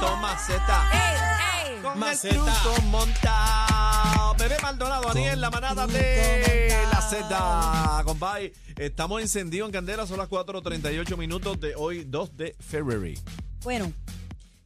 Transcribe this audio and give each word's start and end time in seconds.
Toma 0.00 0.36
Z. 0.38 0.90
Ey, 0.92 1.74
ey. 1.76 1.82
Con 1.82 1.98
Maceta. 1.98 2.34
el 2.34 2.40
truco 2.40 2.82
montado. 2.88 4.34
Bebé 4.38 4.56
Maldonado, 4.62 5.08
Daniel, 5.08 5.40
la 5.40 5.50
manada 5.50 5.86
de 5.86 6.68
la 6.92 7.00
Z. 7.00 8.02
Compay, 8.04 8.52
estamos 8.76 9.22
encendidos 9.22 9.68
en 9.68 9.72
candela, 9.72 10.06
son 10.06 10.18
las 10.18 10.28
4.38 10.28 11.16
minutos 11.16 11.58
de 11.60 11.74
hoy, 11.74 12.04
2 12.04 12.36
de 12.36 12.54
febrero. 12.60 13.20
Bueno, 13.62 13.92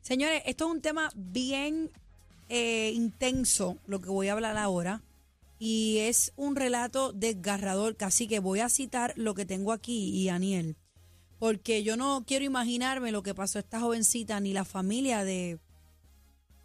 señores, 0.02 0.42
esto 0.46 0.66
es 0.66 0.70
un 0.72 0.80
tema 0.80 1.10
bien 1.14 1.90
eh, 2.48 2.90
intenso, 2.94 3.78
lo 3.86 4.00
que 4.00 4.10
voy 4.10 4.28
a 4.28 4.32
hablar 4.32 4.56
ahora. 4.56 5.02
Y 5.58 5.98
es 5.98 6.32
un 6.36 6.56
relato 6.56 7.12
desgarrador, 7.12 7.96
casi 7.96 8.26
que 8.26 8.40
voy 8.40 8.60
a 8.60 8.68
citar 8.68 9.12
lo 9.16 9.34
que 9.34 9.44
tengo 9.44 9.72
aquí 9.72 10.08
y 10.08 10.30
Aniel. 10.30 10.76
Porque 11.40 11.82
yo 11.82 11.96
no 11.96 12.24
quiero 12.24 12.44
imaginarme 12.44 13.10
lo 13.10 13.24
que 13.24 13.34
pasó 13.34 13.58
a 13.58 13.62
esta 13.62 13.80
jovencita 13.80 14.38
ni 14.38 14.52
la 14.52 14.64
familia 14.64 15.24
de, 15.24 15.58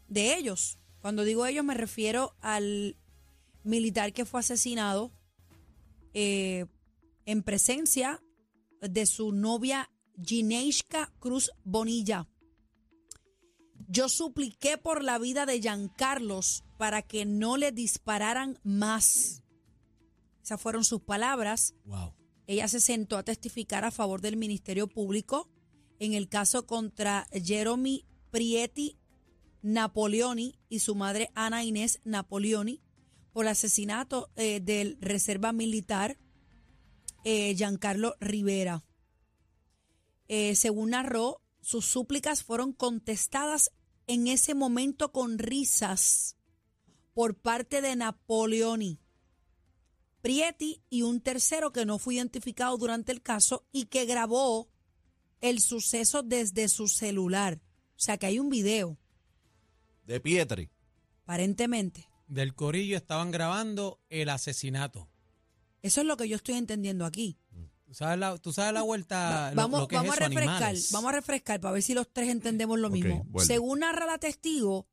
de 0.07 0.37
ellos. 0.37 0.77
Cuando 1.01 1.23
digo 1.23 1.45
ellos 1.47 1.65
me 1.65 1.73
refiero 1.73 2.35
al 2.41 2.97
militar 3.63 4.13
que 4.13 4.25
fue 4.25 4.41
asesinado 4.41 5.11
eh, 6.13 6.65
en 7.25 7.41
presencia 7.41 8.21
de 8.81 9.05
su 9.05 9.31
novia 9.31 9.89
Gineishka 10.21 11.11
Cruz 11.19 11.51
Bonilla. 11.63 12.27
Yo 13.87 14.09
supliqué 14.09 14.77
por 14.77 15.03
la 15.03 15.17
vida 15.19 15.45
de 15.45 15.61
Giancarlos 15.61 16.63
para 16.77 17.01
que 17.01 17.25
no 17.25 17.55
le 17.55 17.71
dispararan 17.71 18.59
más. 18.63 19.43
Esas 20.43 20.61
fueron 20.61 20.83
sus 20.83 21.01
palabras. 21.01 21.75
Wow. 21.85 22.13
Ella 22.47 22.67
se 22.67 22.79
sentó 22.79 23.17
a 23.17 23.23
testificar 23.23 23.85
a 23.85 23.91
favor 23.91 24.21
del 24.21 24.37
Ministerio 24.37 24.87
Público 24.87 25.49
en 25.99 26.13
el 26.13 26.29
caso 26.29 26.65
contra 26.65 27.27
Jeremy 27.31 28.05
Prietti 28.31 28.97
Napoleoni 29.61 30.59
y 30.69 30.79
su 30.79 30.93
madre 30.93 31.31
Ana 31.33 31.63
Inés 31.63 31.99
Napoleoni 32.03 32.83
por 33.33 33.45
el 33.45 33.51
asesinato 33.51 34.29
eh, 34.35 34.59
del 34.59 34.97
reserva 35.01 35.53
militar 35.53 36.17
eh, 37.23 37.55
Giancarlo 37.55 38.15
Rivera. 38.19 38.85
Eh, 40.27 40.55
según 40.55 40.91
narró, 40.91 41.41
sus 41.61 41.85
súplicas 41.85 42.43
fueron 42.43 42.73
contestadas 42.73 43.71
en 44.05 44.27
ese 44.27 44.53
momento 44.53 45.11
con 45.11 45.39
risas 45.39 46.37
por 47.15 47.35
parte 47.35 47.81
de 47.81 47.95
Napoleoni. 47.95 48.99
Prietti 50.25 50.81
y 50.89 51.03
un 51.03 51.21
tercero 51.21 51.71
que 51.71 51.85
no 51.85 51.99
fue 51.99 52.15
identificado 52.15 52.75
durante 52.79 53.11
el 53.11 53.21
caso 53.21 53.63
y 53.71 53.85
que 53.85 54.05
grabó 54.05 54.67
el 55.39 55.59
suceso 55.59 56.23
desde 56.23 56.67
su 56.67 56.87
celular. 56.87 57.61
O 57.91 57.99
sea 57.99 58.17
que 58.17 58.25
hay 58.25 58.39
un 58.39 58.49
video, 58.49 58.97
De 60.07 60.19
Pietri. 60.19 60.71
aparentemente. 61.25 62.07
Del 62.27 62.55
corillo 62.55 62.97
estaban 62.97 63.29
grabando 63.29 63.99
el 64.09 64.29
asesinato. 64.29 65.07
Eso 65.83 66.01
es 66.01 66.07
lo 66.07 66.17
que 66.17 66.27
yo 66.27 66.37
estoy 66.37 66.55
entendiendo 66.55 67.05
aquí. 67.05 67.37
¿Tú 67.85 67.93
sabes 67.93 68.17
la, 68.17 68.35
tú 68.39 68.51
sabes 68.51 68.73
la 68.73 68.81
vuelta? 68.81 69.51
lo- 69.51 69.57
vamos 69.57 69.79
lo 69.81 69.87
que 69.87 69.95
vamos 69.95 70.15
es 70.15 70.21
a 70.21 70.25
refrescar, 70.27 70.55
animales? 70.55 70.91
vamos 70.91 71.09
a 71.09 71.15
refrescar 71.17 71.61
para 71.61 71.73
ver 71.73 71.83
si 71.83 71.93
los 71.93 72.11
tres 72.11 72.29
entendemos 72.29 72.79
lo 72.79 72.89
mismo. 72.89 73.23
vuelve. 73.27 73.45
Según 73.45 73.81
narra 73.81 74.07
la 74.07 74.17
testigo, 74.17 74.87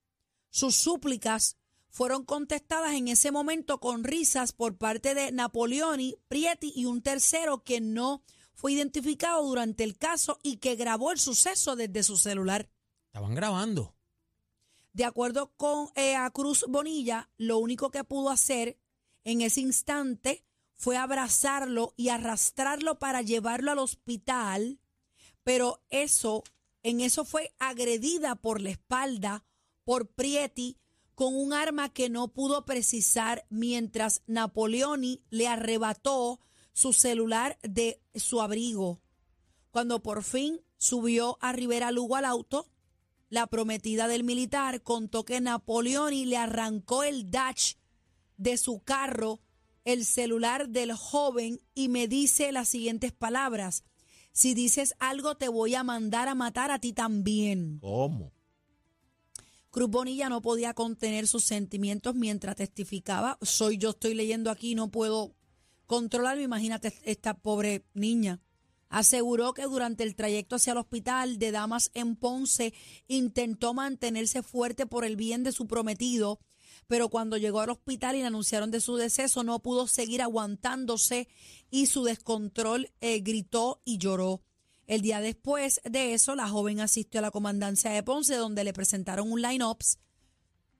sus 0.50 0.76
súplicas 0.76 1.56
fueron 1.92 2.24
contestadas 2.24 2.94
en 2.94 3.08
ese 3.08 3.30
momento 3.30 3.78
con 3.78 4.02
risas 4.02 4.52
por 4.52 4.78
parte 4.78 5.14
de 5.14 5.30
Napoleoni, 5.30 6.16
Prietti 6.26 6.72
y 6.74 6.86
un 6.86 7.02
tercero 7.02 7.62
que 7.62 7.82
no 7.82 8.22
fue 8.54 8.72
identificado 8.72 9.46
durante 9.46 9.84
el 9.84 9.98
caso 9.98 10.38
y 10.42 10.56
que 10.56 10.74
grabó 10.74 11.12
el 11.12 11.18
suceso 11.18 11.76
desde 11.76 12.02
su 12.02 12.16
celular. 12.16 12.70
Estaban 13.08 13.34
grabando. 13.34 13.94
De 14.94 15.04
acuerdo 15.04 15.52
con 15.58 15.90
eh, 15.94 16.16
a 16.16 16.30
Cruz 16.30 16.64
Bonilla, 16.66 17.28
lo 17.36 17.58
único 17.58 17.90
que 17.90 18.04
pudo 18.04 18.30
hacer 18.30 18.78
en 19.24 19.42
ese 19.42 19.60
instante 19.60 20.46
fue 20.72 20.96
abrazarlo 20.96 21.92
y 21.98 22.08
arrastrarlo 22.08 22.98
para 22.98 23.20
llevarlo 23.20 23.70
al 23.70 23.78
hospital, 23.78 24.80
pero 25.44 25.82
eso, 25.90 26.42
en 26.82 27.02
eso 27.02 27.26
fue 27.26 27.54
agredida 27.58 28.34
por 28.34 28.62
la 28.62 28.70
espalda 28.70 29.44
por 29.84 30.08
Prietti 30.08 30.78
con 31.22 31.36
un 31.36 31.52
arma 31.52 31.88
que 31.88 32.10
no 32.10 32.26
pudo 32.32 32.64
precisar 32.64 33.46
mientras 33.48 34.22
Napoleoni 34.26 35.22
le 35.30 35.46
arrebató 35.46 36.40
su 36.72 36.92
celular 36.92 37.60
de 37.62 38.02
su 38.16 38.42
abrigo. 38.42 39.00
Cuando 39.70 40.02
por 40.02 40.24
fin 40.24 40.60
subió 40.78 41.38
a 41.40 41.52
Rivera 41.52 41.92
Lugo 41.92 42.16
al 42.16 42.24
auto, 42.24 42.66
la 43.28 43.46
prometida 43.46 44.08
del 44.08 44.24
militar 44.24 44.82
contó 44.82 45.24
que 45.24 45.40
Napoleoni 45.40 46.24
le 46.24 46.38
arrancó 46.38 47.04
el 47.04 47.30
dash 47.30 47.74
de 48.36 48.56
su 48.56 48.80
carro, 48.80 49.38
el 49.84 50.04
celular 50.04 50.70
del 50.70 50.92
joven, 50.92 51.60
y 51.72 51.88
me 51.88 52.08
dice 52.08 52.50
las 52.50 52.66
siguientes 52.66 53.12
palabras. 53.12 53.84
Si 54.32 54.54
dices 54.54 54.96
algo, 54.98 55.36
te 55.36 55.48
voy 55.48 55.76
a 55.76 55.84
mandar 55.84 56.26
a 56.26 56.34
matar 56.34 56.72
a 56.72 56.80
ti 56.80 56.92
también. 56.92 57.78
¿Cómo? 57.78 58.32
Cruz 59.72 59.88
Bonilla 59.88 60.28
no 60.28 60.42
podía 60.42 60.74
contener 60.74 61.26
sus 61.26 61.44
sentimientos 61.44 62.14
mientras 62.14 62.56
testificaba. 62.56 63.38
Soy 63.40 63.78
yo, 63.78 63.90
estoy 63.90 64.12
leyendo 64.12 64.50
aquí, 64.50 64.74
no 64.74 64.90
puedo 64.90 65.34
controlarlo. 65.86 66.42
Imagínate 66.42 66.92
esta 67.04 67.32
pobre 67.32 67.86
niña. 67.94 68.42
Aseguró 68.90 69.54
que 69.54 69.62
durante 69.62 70.04
el 70.04 70.14
trayecto 70.14 70.56
hacia 70.56 70.72
el 70.72 70.76
hospital 70.76 71.38
de 71.38 71.52
Damas 71.52 71.90
en 71.94 72.16
Ponce 72.16 72.74
intentó 73.08 73.72
mantenerse 73.72 74.42
fuerte 74.42 74.84
por 74.84 75.06
el 75.06 75.16
bien 75.16 75.42
de 75.42 75.52
su 75.52 75.66
prometido, 75.66 76.38
pero 76.86 77.08
cuando 77.08 77.38
llegó 77.38 77.60
al 77.60 77.70
hospital 77.70 78.14
y 78.14 78.18
le 78.18 78.26
anunciaron 78.26 78.70
de 78.70 78.80
su 78.82 78.96
deceso 78.96 79.42
no 79.42 79.62
pudo 79.62 79.86
seguir 79.86 80.20
aguantándose 80.20 81.28
y 81.70 81.86
su 81.86 82.04
descontrol 82.04 82.90
eh, 83.00 83.20
gritó 83.20 83.80
y 83.86 83.96
lloró. 83.96 84.42
El 84.92 85.00
día 85.00 85.22
después 85.22 85.80
de 85.84 86.12
eso, 86.12 86.34
la 86.34 86.46
joven 86.48 86.78
asistió 86.80 87.20
a 87.20 87.22
la 87.22 87.30
comandancia 87.30 87.90
de 87.90 88.02
Ponce, 88.02 88.34
donde 88.34 88.62
le 88.62 88.74
presentaron 88.74 89.32
un 89.32 89.40
line-ups 89.40 89.98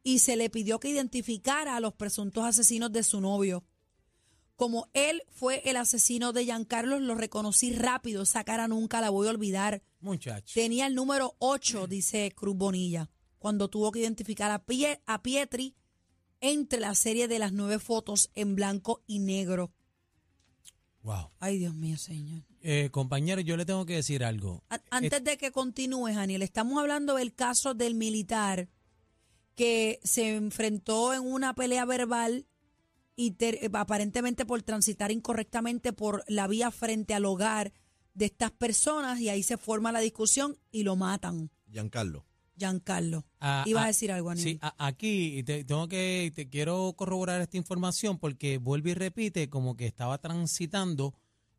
y 0.03 0.19
se 0.19 0.37
le 0.37 0.51
pidió 0.51 0.79
que 0.81 0.91
identificara 0.91 1.77
a 1.77 1.81
los 1.81 1.95
presuntos 1.95 2.45
asesinos 2.45 2.93
de 2.93 3.05
su 3.05 3.23
novio. 3.23 3.65
Como 4.55 4.91
él 4.93 5.23
fue 5.31 5.63
el 5.65 5.77
asesino 5.79 6.35
de 6.35 6.45
Giancarlo, 6.45 7.01
lo 7.01 7.15
reconocí 7.15 7.73
rápido. 7.73 8.25
Esa 8.25 8.45
cara 8.45 8.69
nunca 8.69 9.01
la 9.01 9.09
voy 9.09 9.29
a 9.29 9.31
olvidar. 9.31 9.83
Muchachos. 10.01 10.53
Tenía 10.53 10.87
el 10.89 10.95
número 10.95 11.35
8, 11.39 11.87
dice 11.87 12.31
Cruz 12.37 12.55
Bonilla, 12.55 13.09
cuando 13.39 13.71
tuvo 13.71 13.93
que 13.93 14.01
identificar 14.01 14.51
a, 14.51 14.67
Pie- 14.67 15.01
a 15.07 15.23
Pietri 15.23 15.75
entre 16.43 16.81
la 16.81 16.95
serie 16.95 17.29
de 17.29 17.39
las 17.39 17.55
nueve 17.55 17.79
fotos 17.79 18.31
en 18.35 18.57
blanco 18.57 19.03
y 19.07 19.21
negro. 19.21 19.73
Wow. 21.03 21.31
Ay, 21.41 21.59
Dios 21.59 21.75
mío, 21.75 21.97
señor. 21.97 22.43
Eh, 22.61 22.89
compañero, 22.93 23.41
yo 23.41 23.57
le 23.57 23.65
tengo 23.65 23.85
que 23.87 23.95
decir 23.97 24.23
algo. 24.25 24.63
A- 24.71 24.81
Antes 24.91 25.23
de 25.25 25.37
que 25.37 25.51
continúes, 25.51 26.15
Daniel, 26.15 26.43
estamos 26.43 26.79
hablando 26.79 27.17
del 27.17 27.35
caso 27.35 27.75
del 27.75 27.95
militar 27.95 28.69
que 29.57 29.99
se 30.05 30.37
enfrentó 30.37 31.13
en 31.13 31.21
una 31.23 31.55
pelea 31.55 31.85
verbal 31.85 32.47
y 33.17 33.33
ter- 33.33 33.57
eh, 33.63 33.69
aparentemente 33.73 34.47
por 34.47 34.63
transitar 34.63 35.11
incorrectamente 35.11 35.93
por 35.93 36.25
la 36.29 36.47
vía 36.47 36.71
frente 36.71 37.15
al 37.15 37.25
hogar 37.25 37.73
de 38.15 38.27
estas 38.27 38.51
personas 38.53 39.21
y 39.21 39.29
ahí 39.29 39.43
se 39.43 39.57
forma 39.57 39.91
la 39.93 40.01
discusión 40.01 40.57
y 40.71 40.85
lo 40.85 40.97
matan. 40.97 41.51
Giancarlo. 41.71 42.25
Giancarlo. 42.57 43.25
Ah, 43.41 43.65
Ibas 43.67 43.81
ah, 43.83 43.85
a 43.85 43.89
decir 43.89 44.13
algo, 44.13 44.29
Daniel. 44.29 44.49
Sí, 44.49 44.61
aquí 44.79 45.43
te, 45.45 45.65
tengo 45.65 45.89
que 45.89 46.33
te 46.35 46.49
quiero 46.49 46.93
corroborar 46.97 47.41
esta 47.41 47.57
información 47.57 48.19
porque 48.19 48.59
vuelve 48.59 48.91
y 48.91 48.95
repite 48.95 49.49
como 49.49 49.77
que 49.77 49.87
estaba 49.87 50.19
transitando 50.19 51.15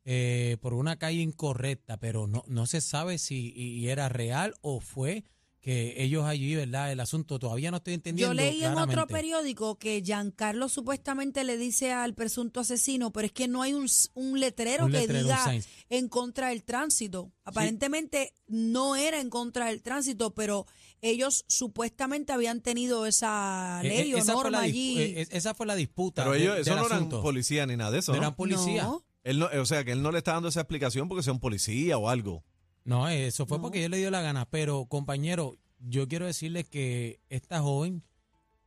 eh, 0.06 0.58
por 0.62 0.74
una 0.74 0.98
calle 0.98 1.22
incorrecta, 1.22 1.98
pero 1.98 2.28
no 2.28 2.44
no 2.48 2.66
se 2.66 2.82
sabe 2.82 3.18
si 3.18 3.54
y- 3.56 3.80
y 3.80 3.88
era 3.90 4.10
real 4.10 4.54
o 4.62 4.80
fue 4.82 5.24
que 5.64 6.04
ellos 6.04 6.26
allí, 6.26 6.56
¿verdad? 6.56 6.92
El 6.92 7.00
asunto 7.00 7.40
todavía 7.40 7.72
no 7.72 7.78
estoy 7.78 7.94
entendiendo. 7.94 8.34
Yo 8.34 8.36
leí 8.36 8.58
en 8.66 8.74
otro 8.74 8.86
claramente. 8.86 9.14
periódico 9.14 9.80
que 9.80 10.02
Giancarlo 10.04 10.68
supuestamente 10.68 11.46
le 11.46 11.58
dice 11.58 11.94
al 11.94 12.14
presunto 12.16 12.60
asesino, 12.60 13.14
pero 13.14 13.28
es 13.28 13.32
que 13.32 13.48
no 13.48 13.62
hay 13.62 13.72
un, 13.74 13.88
un 14.14 14.40
letrero 14.42 14.86
Un 14.88 14.92
que 14.92 15.00
letrero, 15.00 15.24
diga 15.24 15.44
sign. 15.46 15.64
en 15.90 16.10
contra 16.10 16.50
del 16.50 16.66
tránsito. 16.66 17.32
Aparentemente 17.46 18.34
no 18.46 18.98
era 18.98 19.22
en 19.22 19.30
contra 19.30 19.68
del 19.68 19.82
tránsito, 19.82 20.34
pero 20.36 20.66
ellos 21.02 21.46
supuestamente 21.48 22.34
habían 22.34 22.60
tenido 22.62 23.06
esa 23.06 23.80
Eh, 23.84 23.88
ley 23.88 24.12
eh, 24.12 24.16
o 24.16 24.18
esa 24.18 24.34
fue 24.34 24.44
la 24.44 24.50
norma 24.52 24.60
allí. 24.66 25.00
eh, 25.00 25.28
esa 25.32 25.54
fue 25.54 25.66
la 25.66 25.76
disputa. 25.76 26.24
Pero 26.24 26.34
de- 26.34 26.42
ellos, 26.42 26.54
del 26.56 26.62
eso 26.64 26.76
no 26.76 26.86
eran 26.86 26.98
asunto. 26.98 27.22
policía 27.22 27.66
ni 27.66 27.78
nada 27.78 27.92
de 27.92 28.00
eso, 28.00 28.12
No 28.12 28.18
¿no? 28.18 28.24
eran 28.24 28.36
policía. 28.36 28.84
No. 28.84 29.06
Él 29.24 29.40
no, 29.40 29.48
o 29.62 29.66
sea, 29.66 29.86
que 29.86 29.94
él 29.94 30.02
no 30.02 30.12
le 30.12 30.18
está 30.18 30.34
dando 30.34 30.50
esa 30.50 30.60
explicación 30.60 31.08
porque 31.08 31.24
sea 31.24 31.32
un 31.32 31.40
policía 31.40 31.98
o 31.98 32.10
algo. 32.10 32.44
No, 32.86 33.08
eso 33.08 33.46
fue 33.46 33.58
No. 33.58 33.64
porque 33.64 33.82
yo 33.82 33.90
le 33.90 33.98
dio 33.98 34.12
la 34.12 34.22
gana. 34.22 34.46
Pero, 34.50 34.86
compañero, 34.86 35.58
yo 35.80 36.08
quiero 36.08 36.26
decirle 36.26 36.64
que 36.64 37.20
esta 37.30 37.62
joven 37.62 38.04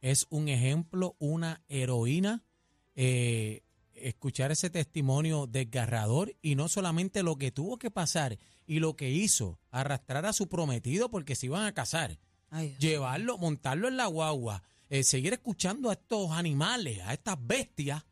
es 0.01 0.27
un 0.31 0.49
ejemplo, 0.49 1.17
una 1.19 1.63
heroína. 1.69 2.43
Eh, 2.95 3.63
escuchar 3.95 4.53
ese 4.53 4.71
testimonio 4.71 5.47
desgarrador 5.47 6.35
y 6.43 6.55
no 6.55 6.69
solamente 6.69 7.23
lo 7.23 7.37
que 7.37 7.51
tuvo 7.51 7.79
que 7.79 7.91
pasar 7.91 8.39
y 8.67 8.79
lo 8.79 8.95
que 8.97 9.11
hizo, 9.11 9.59
arrastrar 9.71 10.27
a 10.27 10.33
su 10.33 10.49
prometido 10.49 11.11
porque 11.11 11.35
se 11.35 11.47
iban 11.47 11.65
a 11.65 11.73
casar, 11.73 12.19
Ay, 12.51 12.77
llevarlo, 12.79 13.39
montarlo 13.39 13.89
en 13.89 13.97
la 13.97 14.07
guagua, 14.07 14.63
eh, 14.91 15.03
seguir 15.03 15.33
escuchando 15.33 15.89
a 15.89 15.95
estos 15.95 16.31
animales, 16.33 17.01
a 17.05 17.13
estas 17.15 17.37
bestias, 17.41 18.05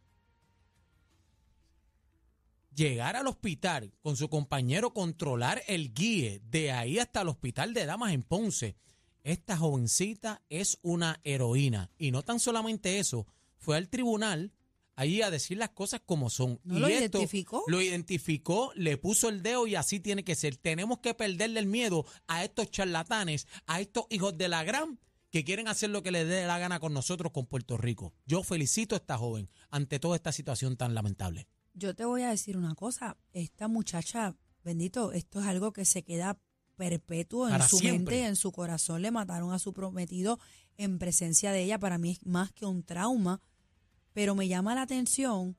llegar 2.74 3.16
al 3.16 3.26
hospital 3.26 3.92
con 4.02 4.16
su 4.16 4.28
compañero, 4.28 4.92
controlar 4.92 5.62
el 5.66 5.92
guíe 5.94 6.40
de 6.50 6.72
ahí 6.72 6.98
hasta 6.98 7.22
el 7.22 7.28
hospital 7.28 7.74
de 7.74 7.86
damas 7.86 8.12
en 8.12 8.22
Ponce. 8.22 8.76
Esta 9.22 9.56
jovencita 9.56 10.42
es 10.50 10.78
una 10.82 11.20
heroína. 11.24 11.90
Y 11.98 12.10
no 12.10 12.22
tan 12.22 12.40
solamente 12.40 12.98
eso, 12.98 13.26
fue 13.58 13.76
al 13.76 13.88
tribunal 13.88 14.52
ahí 14.96 15.22
a 15.22 15.30
decir 15.30 15.58
las 15.58 15.70
cosas 15.70 16.02
como 16.04 16.30
son. 16.30 16.60
¿No 16.64 16.76
y 16.76 16.80
lo 16.80 16.88
esto 16.88 17.18
identificó? 17.18 17.64
Lo 17.66 17.80
identificó, 17.80 18.72
le 18.74 18.96
puso 18.96 19.28
el 19.28 19.42
dedo 19.42 19.66
y 19.66 19.74
así 19.74 20.00
tiene 20.00 20.24
que 20.24 20.34
ser. 20.34 20.56
Tenemos 20.56 20.98
que 20.98 21.14
perderle 21.14 21.60
el 21.60 21.66
miedo 21.66 22.04
a 22.26 22.44
estos 22.44 22.70
charlatanes, 22.70 23.46
a 23.66 23.80
estos 23.80 24.06
hijos 24.10 24.36
de 24.36 24.48
la 24.48 24.64
gran 24.64 24.98
que 25.30 25.44
quieren 25.44 25.66
hacer 25.66 25.90
lo 25.90 26.02
que 26.02 26.12
les 26.12 26.28
dé 26.28 26.46
la 26.46 26.58
gana 26.58 26.78
con 26.78 26.92
nosotros, 26.92 27.32
con 27.32 27.46
Puerto 27.46 27.76
Rico. 27.76 28.12
Yo 28.24 28.44
felicito 28.44 28.94
a 28.94 28.98
esta 28.98 29.18
joven 29.18 29.50
ante 29.68 29.98
toda 29.98 30.14
esta 30.14 30.30
situación 30.30 30.76
tan 30.76 30.94
lamentable. 30.94 31.48
Yo 31.74 31.94
te 31.94 32.04
voy 32.04 32.22
a 32.22 32.30
decir 32.30 32.56
una 32.56 32.74
cosa, 32.74 33.16
esta 33.32 33.68
muchacha, 33.68 34.36
bendito, 34.64 35.12
esto 35.12 35.40
es 35.40 35.46
algo 35.46 35.72
que 35.72 35.84
se 35.84 36.02
queda 36.02 36.38
perpetuo 36.76 37.48
en 37.48 37.60
su 37.62 37.78
siempre. 37.78 38.16
mente, 38.16 38.26
en 38.28 38.36
su 38.36 38.50
corazón. 38.52 39.02
Le 39.02 39.10
mataron 39.10 39.52
a 39.52 39.58
su 39.58 39.72
prometido 39.72 40.38
en 40.76 40.98
presencia 40.98 41.52
de 41.52 41.62
ella. 41.64 41.78
Para 41.78 41.98
mí 41.98 42.10
es 42.12 42.24
más 42.26 42.52
que 42.52 42.66
un 42.66 42.82
trauma, 42.82 43.40
pero 44.12 44.34
me 44.34 44.48
llama 44.48 44.74
la 44.74 44.82
atención 44.82 45.56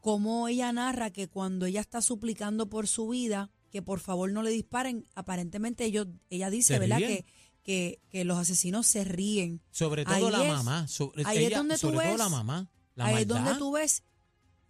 cómo 0.00 0.48
ella 0.48 0.72
narra 0.72 1.10
que 1.10 1.28
cuando 1.28 1.66
ella 1.66 1.80
está 1.80 2.02
suplicando 2.02 2.68
por 2.68 2.88
su 2.88 3.08
vida, 3.08 3.50
que 3.70 3.82
por 3.82 4.00
favor 4.00 4.30
no 4.32 4.42
le 4.42 4.50
disparen, 4.50 5.06
aparentemente 5.14 5.84
ellos, 5.84 6.08
ella 6.28 6.50
dice, 6.50 6.78
¿verdad? 6.78 6.98
Que, 6.98 7.24
que, 7.62 8.00
que 8.10 8.24
los 8.24 8.36
asesinos 8.38 8.86
se 8.86 9.04
ríen. 9.04 9.62
Sobre 9.70 10.04
todo 10.04 10.14
Ahí 10.14 10.30
la 10.30 10.42
es- 10.44 10.48
mamá. 10.52 10.88
Sobre, 10.88 11.22
ahí 11.24 11.44
es 11.44 11.54
donde 11.56 11.74
tú 11.76 11.80
sobre 11.80 11.98
todo 11.98 12.08
ves- 12.10 12.18
la 12.18 12.28
mamá. 12.28 12.70
La 12.94 13.06
Ahí 13.06 13.22
es 13.22 13.28
donde 13.28 13.54
tú 13.54 13.72
ves 13.72 14.02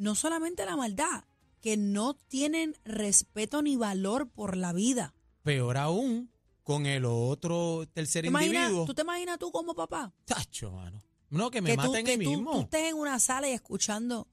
no 0.03 0.15
solamente 0.15 0.65
la 0.67 0.77
maldad, 0.77 1.25
que 1.61 1.77
no 1.77 2.15
tienen 2.15 2.75
respeto 2.85 3.63
ni 3.63 3.77
valor 3.77 4.29
por 4.29 4.57
la 4.57 4.73
vida. 4.73 5.15
Peor 5.43 5.77
aún, 5.77 6.31
con 6.65 6.87
el 6.87 7.05
otro 7.05 7.87
tercer 7.93 8.23
¿Te 8.23 8.29
imaginas- 8.29 8.63
individuo. 8.65 8.87
¿Tú 8.87 8.95
te 8.95 9.03
imaginas 9.03 9.39
tú 9.39 9.51
como 9.53 9.75
papá? 9.75 10.13
Tacho, 10.25 10.73
mano. 10.73 11.01
No, 11.31 11.51
que 11.51 11.61
me 11.63 11.71
que 11.71 11.77
tú, 11.77 11.89
maten 11.89 12.05
que 12.05 12.11
ahí 12.13 12.19
tú- 12.23 12.31
mismo. 12.31 12.53
tú 12.53 12.61
estés 12.63 12.91
en 12.91 12.97
una 12.97 13.19
sala 13.21 13.49
y 13.49 13.53
escuchando 13.53 14.27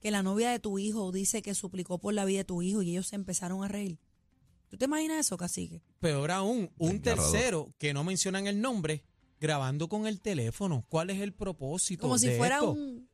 que 0.00 0.10
la 0.10 0.22
novia 0.24 0.50
de 0.50 0.58
tu 0.58 0.78
hijo 0.78 1.12
dice 1.12 1.40
que 1.40 1.54
suplicó 1.54 1.98
por 1.98 2.12
la 2.14 2.24
vida 2.24 2.38
de 2.38 2.44
tu 2.44 2.60
hijo 2.62 2.82
y 2.82 2.90
ellos 2.90 3.06
se 3.06 3.14
empezaron 3.16 3.62
a 3.64 3.68
reír. 3.68 3.98
¿Tú 4.68 4.76
te 4.76 4.86
imaginas 4.86 5.18
eso, 5.26 5.36
cacique? 5.36 5.82
Peor 6.00 6.30
aún, 6.32 6.70
un 6.78 7.00
tercero 7.00 7.72
que 7.78 7.94
no 7.94 8.02
mencionan 8.04 8.46
el 8.48 8.60
nombre 8.60 9.04
grabando 9.40 9.88
con 9.88 10.06
el 10.06 10.20
teléfono. 10.20 10.84
¿Cuál 10.88 11.10
es 11.10 11.20
el 11.20 11.32
propósito? 11.32 12.02
Como 12.02 12.18
si 12.18 12.30
fuera 12.36 12.56
esto? 12.56 12.72
un 12.72 13.08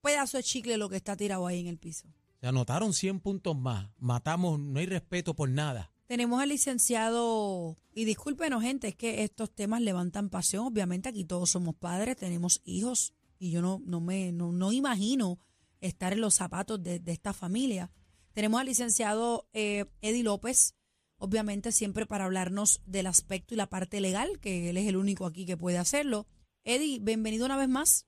pedazo 0.00 0.36
de 0.36 0.42
chicle 0.42 0.76
lo 0.76 0.88
que 0.88 0.96
está 0.96 1.16
tirado 1.16 1.46
ahí 1.46 1.60
en 1.60 1.66
el 1.66 1.78
piso. 1.78 2.08
Se 2.40 2.46
anotaron 2.46 2.92
100 2.92 3.20
puntos 3.20 3.56
más. 3.56 3.90
Matamos, 3.98 4.58
no 4.60 4.78
hay 4.78 4.86
respeto 4.86 5.34
por 5.34 5.48
nada. 5.48 5.90
Tenemos 6.06 6.40
al 6.40 6.48
licenciado, 6.48 7.76
y 7.94 8.04
discúlpenos 8.04 8.62
gente, 8.62 8.88
es 8.88 8.96
que 8.96 9.24
estos 9.24 9.50
temas 9.54 9.82
levantan 9.82 10.30
pasión, 10.30 10.64
obviamente 10.64 11.10
aquí 11.10 11.24
todos 11.24 11.50
somos 11.50 11.74
padres, 11.74 12.16
tenemos 12.16 12.62
hijos, 12.64 13.12
y 13.38 13.50
yo 13.50 13.60
no, 13.60 13.82
no 13.84 14.00
me, 14.00 14.32
no, 14.32 14.50
no 14.50 14.72
imagino 14.72 15.38
estar 15.82 16.14
en 16.14 16.22
los 16.22 16.34
zapatos 16.34 16.82
de, 16.82 16.98
de 16.98 17.12
esta 17.12 17.34
familia. 17.34 17.90
Tenemos 18.32 18.60
al 18.60 18.66
licenciado 18.66 19.48
eh, 19.52 19.84
Eddie 20.00 20.22
López, 20.22 20.76
obviamente 21.18 21.72
siempre 21.72 22.06
para 22.06 22.24
hablarnos 22.24 22.80
del 22.86 23.06
aspecto 23.06 23.52
y 23.52 23.56
la 23.56 23.68
parte 23.68 24.00
legal, 24.00 24.38
que 24.40 24.70
él 24.70 24.76
es 24.76 24.86
el 24.86 24.96
único 24.96 25.26
aquí 25.26 25.44
que 25.44 25.56
puede 25.56 25.76
hacerlo. 25.76 26.26
Eddie, 26.64 27.00
bienvenido 27.00 27.46
una 27.46 27.56
vez 27.56 27.68
más. 27.68 28.06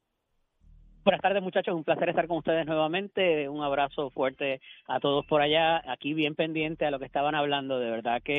Buenas 1.10 1.22
tardes, 1.22 1.42
muchachos. 1.42 1.74
Un 1.74 1.82
placer 1.82 2.08
estar 2.08 2.28
con 2.28 2.36
ustedes 2.36 2.64
nuevamente. 2.66 3.48
Un 3.48 3.64
abrazo 3.64 4.10
fuerte 4.10 4.60
a 4.86 5.00
todos 5.00 5.26
por 5.26 5.42
allá. 5.42 5.82
Aquí 5.90 6.14
bien 6.14 6.36
pendiente 6.36 6.86
a 6.86 6.92
lo 6.92 7.00
que 7.00 7.04
estaban 7.04 7.34
hablando. 7.34 7.80
De 7.80 7.90
verdad 7.90 8.22
que, 8.22 8.36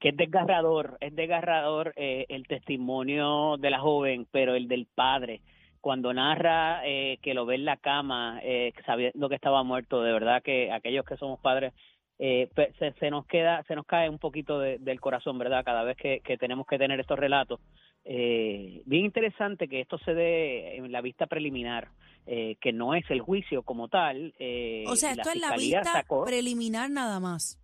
es 0.00 0.16
desgarrador. 0.16 0.96
Es 0.98 1.14
desgarrador 1.14 1.92
eh, 1.94 2.26
el 2.28 2.48
testimonio 2.48 3.56
de 3.56 3.70
la 3.70 3.78
joven, 3.78 4.26
pero 4.32 4.56
el 4.56 4.66
del 4.66 4.88
padre. 4.92 5.42
Cuando 5.80 6.12
narra 6.12 6.80
eh, 6.84 7.18
que 7.22 7.34
lo 7.34 7.46
ve 7.46 7.54
en 7.54 7.66
la 7.66 7.76
cama, 7.76 8.40
eh, 8.42 8.72
sabiendo 8.84 9.28
que 9.28 9.36
estaba 9.36 9.62
muerto, 9.62 10.02
de 10.02 10.12
verdad 10.12 10.42
que 10.42 10.72
aquellos 10.72 11.04
que 11.04 11.16
somos 11.16 11.38
padres 11.38 11.72
eh, 12.18 12.48
se, 12.80 12.94
se 12.94 13.10
nos 13.10 13.26
queda, 13.26 13.62
se 13.68 13.76
nos 13.76 13.86
cae 13.86 14.08
un 14.08 14.18
poquito 14.18 14.58
de- 14.58 14.78
del 14.78 15.00
corazón, 15.00 15.38
¿verdad? 15.38 15.64
Cada 15.64 15.84
vez 15.84 15.96
que, 15.96 16.18
que 16.18 16.36
tenemos 16.36 16.66
que 16.66 16.78
tener 16.78 16.98
estos 16.98 17.18
relatos. 17.18 17.60
Eh, 18.04 18.82
bien 18.84 19.04
interesante 19.04 19.68
que 19.68 19.80
esto 19.80 19.98
se 19.98 20.12
dé 20.14 20.76
en 20.76 20.90
la 20.90 21.00
vista 21.00 21.26
preliminar, 21.26 21.88
eh, 22.26 22.56
que 22.60 22.72
no 22.72 22.94
es 22.94 23.04
el 23.10 23.20
juicio 23.20 23.62
como 23.62 23.88
tal. 23.88 24.34
eh, 24.38 24.84
O 24.88 24.96
sea, 24.96 25.12
esto 25.12 25.30
es 25.30 25.40
la 25.40 25.56
vista 25.56 25.84
sacó- 25.84 26.24
preliminar 26.24 26.90
nada 26.90 27.20
más. 27.20 27.58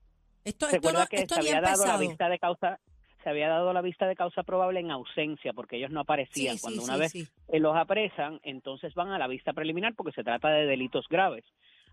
Esto, 0.44 0.66
esto, 0.66 0.76
Recuerda 0.76 1.00
no, 1.00 1.06
que 1.08 1.16
esto 1.16 1.34
se 1.34 1.40
había 1.40 1.60
dado 1.60 1.84
la 1.86 1.96
vista 1.98 2.28
de 2.28 2.38
causa 2.38 2.78
se 3.24 3.30
había 3.30 3.48
dado 3.48 3.72
la 3.72 3.82
vista 3.82 4.06
de 4.06 4.14
causa 4.14 4.44
probable 4.44 4.78
en 4.78 4.92
ausencia 4.92 5.52
porque 5.52 5.76
ellos 5.76 5.90
no 5.90 6.00
aparecían 6.00 6.54
Sí, 6.56 6.62
cuando 6.62 6.82
sí, 6.82 6.88
una 6.88 7.08
sí, 7.08 7.18
vez 7.22 7.32
eh, 7.48 7.58
los 7.58 7.76
apresan 7.76 8.38
entonces 8.44 8.94
van 8.94 9.10
a 9.10 9.18
la 9.18 9.26
vista 9.26 9.52
preliminar 9.52 9.94
porque 9.96 10.12
se 10.12 10.22
trata 10.22 10.48
de 10.50 10.66
delitos 10.66 11.06
graves 11.10 11.44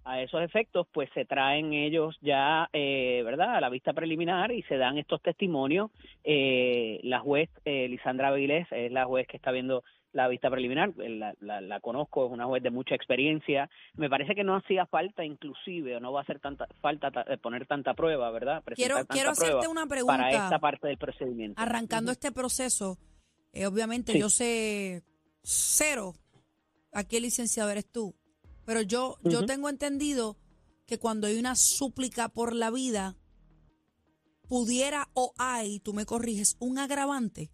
a 0.05 0.21
esos 0.21 0.41
efectos 0.41 0.87
pues 0.93 1.09
se 1.13 1.25
traen 1.25 1.73
ellos 1.73 2.15
ya 2.21 2.69
eh, 2.73 3.21
verdad 3.25 3.55
a 3.55 3.61
la 3.61 3.69
vista 3.69 3.91
preliminar 3.91 4.51
y 4.51 4.61
se 4.63 4.77
dan 4.77 4.97
estos 4.97 5.21
testimonios 5.21 5.91
eh, 6.23 6.99
la 7.03 7.19
juez 7.19 7.49
eh, 7.65 7.87
Lisandra 7.89 8.27
Avilés 8.29 8.67
es 8.71 8.91
la 8.91 9.05
juez 9.05 9.27
que 9.27 9.37
está 9.37 9.51
viendo 9.51 9.83
la 10.13 10.29
vista 10.29 10.49
preliminar, 10.49 10.93
eh, 10.99 11.09
la, 11.09 11.33
la, 11.41 11.59
la 11.59 11.81
conozco, 11.81 12.25
es 12.25 12.31
una 12.31 12.45
juez 12.45 12.63
de 12.63 12.69
mucha 12.69 12.95
experiencia. 12.95 13.69
Me 13.95 14.09
parece 14.09 14.33
que 14.33 14.45
no 14.45 14.55
hacía 14.55 14.85
falta, 14.85 15.25
inclusive, 15.25 15.97
o 15.97 15.99
no 15.99 16.13
va 16.13 16.21
a 16.21 16.23
hacer 16.23 16.39
tanta 16.39 16.67
falta 16.79 17.11
ta- 17.11 17.25
eh, 17.27 17.37
poner 17.37 17.65
tanta 17.67 17.93
prueba, 17.95 18.31
¿verdad? 18.31 18.63
Presentar 18.63 19.03
Quiero, 19.03 19.07
quiero 19.07 19.31
hacerte 19.31 19.67
una 19.67 19.87
pregunta. 19.87 20.15
para 20.15 20.31
esta 20.31 20.57
parte 20.59 20.87
del 20.87 20.97
procedimiento. 20.97 21.61
arrancando 21.61 22.13
este 22.13 22.31
proceso, 22.31 22.97
eh, 23.51 23.65
obviamente 23.65 24.13
Sí. 24.13 24.19
yo 24.21 24.29
sé 24.29 25.03
cero, 25.43 26.13
aquí 26.93 27.17
el 27.17 27.23
licenciado 27.23 27.69
eres 27.69 27.91
tú, 27.91 28.15
pero 28.65 28.81
yo, 28.81 29.17
yo 29.23 29.45
tengo 29.45 29.69
entendido 29.69 30.37
que 30.87 30.99
cuando 30.99 31.27
hay 31.27 31.37
una 31.37 31.55
súplica 31.55 32.29
por 32.29 32.53
la 32.53 32.71
vida, 32.71 33.15
pudiera 34.47 35.07
o 35.13 35.33
hay, 35.37 35.79
tú 35.79 35.93
me 35.93 36.05
corriges, 36.05 36.57
un 36.59 36.77
agravante. 36.77 37.49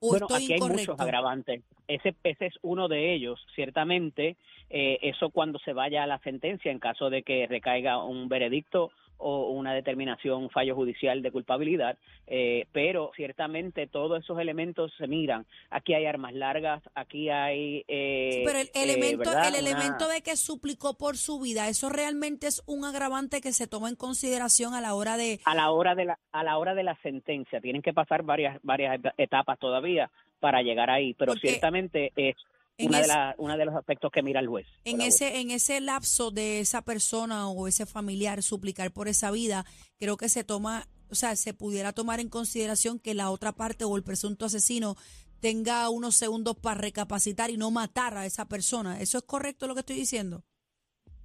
¿O 0.00 0.10
bueno, 0.10 0.26
estoy 0.26 0.44
aquí 0.44 0.52
hay 0.52 0.58
incorrecto? 0.58 0.92
muchos 0.92 1.00
agravantes. 1.00 1.64
Ese, 1.88 2.14
ese 2.22 2.46
es 2.46 2.54
uno 2.62 2.86
de 2.88 3.14
ellos. 3.14 3.44
Ciertamente, 3.54 4.36
eh, 4.70 4.98
eso 5.02 5.30
cuando 5.30 5.58
se 5.60 5.72
vaya 5.72 6.04
a 6.04 6.06
la 6.06 6.18
sentencia, 6.20 6.70
en 6.70 6.78
caso 6.78 7.10
de 7.10 7.22
que 7.22 7.46
recaiga 7.46 8.04
un 8.04 8.28
veredicto 8.28 8.90
o 9.18 9.50
una 9.50 9.74
determinación, 9.74 10.42
un 10.44 10.50
fallo 10.50 10.74
judicial 10.74 11.22
de 11.22 11.30
culpabilidad, 11.32 11.98
eh, 12.26 12.66
pero 12.72 13.10
ciertamente 13.16 13.86
todos 13.86 14.22
esos 14.22 14.38
elementos 14.38 14.92
se 14.96 15.06
miran. 15.06 15.44
Aquí 15.70 15.94
hay 15.94 16.06
armas 16.06 16.32
largas, 16.34 16.82
aquí 16.94 17.28
hay... 17.28 17.84
eh, 17.88 18.30
Sí, 18.32 18.42
pero 18.46 18.58
el 18.60 18.66
eh, 18.68 18.70
elemento, 18.74 19.30
el 19.30 19.36
Una- 19.36 19.48
elemento 19.58 20.08
de 20.08 20.22
que 20.22 20.36
suplicó 20.36 20.94
por 20.96 21.16
su 21.16 21.40
vida, 21.40 21.68
¿eso 21.68 21.88
realmente 21.88 22.46
es 22.46 22.62
un 22.66 22.84
agravante 22.84 23.40
que 23.40 23.52
se 23.52 23.66
toma 23.66 23.88
en 23.88 23.96
consideración 23.96 24.74
a 24.74 24.80
la 24.80 24.94
hora 24.94 25.16
de... 25.16 25.40
a 25.44 25.54
la 25.54 25.70
hora 25.70 25.94
de 25.94 26.04
la 26.04 26.18
a 26.32 26.44
la 26.44 26.58
hora 26.58 26.74
de 26.74 26.82
la 26.84 26.94
sentencia 27.02 27.60
tienen 27.60 27.82
que 27.82 27.92
pasar 27.92 28.22
varias 28.22 28.58
varias 28.62 28.94
et- 28.96 29.12
etapas 29.16 29.58
todavía 29.58 30.10
para 30.40 30.62
llegar 30.62 30.90
ahí 30.90 31.14
pero 31.14 31.32
Porque 31.32 31.48
ciertamente 31.48 32.12
es 32.16 32.36
en 32.78 32.88
una 32.88 33.00
de 33.00 33.06
la, 33.06 33.34
una 33.38 33.56
de 33.56 33.64
los 33.66 33.74
aspectos 33.74 34.10
que 34.10 34.22
mira 34.22 34.40
el 34.40 34.48
juez 34.48 34.66
En 34.84 35.00
ese, 35.00 35.40
en 35.40 35.50
ese 35.50 35.80
lapso 35.80 36.30
de 36.30 36.60
esa 36.60 36.82
persona 36.82 37.48
o 37.48 37.68
ese 37.68 37.86
familiar 37.86 38.42
suplicar 38.42 38.92
por 38.92 39.08
esa 39.08 39.30
vida, 39.30 39.66
creo 39.98 40.16
que 40.16 40.28
se 40.28 40.44
toma 40.44 40.88
o 41.10 41.14
sea, 41.14 41.36
se 41.36 41.54
pudiera 41.54 41.92
tomar 41.92 42.20
en 42.20 42.28
consideración 42.28 42.98
que 42.98 43.14
la 43.14 43.30
otra 43.30 43.52
parte 43.52 43.84
o 43.84 43.96
el 43.96 44.02
presunto 44.02 44.46
asesino 44.46 44.96
tenga 45.40 45.88
unos 45.88 46.16
segundos 46.16 46.56
para 46.56 46.80
recapacitar 46.80 47.50
y 47.50 47.56
no 47.56 47.70
matar 47.70 48.16
a 48.16 48.26
esa 48.26 48.46
persona. 48.46 49.00
¿Eso 49.00 49.18
es 49.18 49.24
correcto 49.24 49.66
lo 49.66 49.74
que 49.74 49.80
estoy 49.80 49.96
diciendo? 49.96 50.44